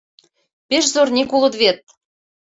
[0.67, 1.79] —Пеш зорник улыт вет!